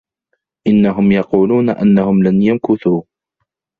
[0.67, 3.01] إنهم يقولون أنهم لن يمكثوا.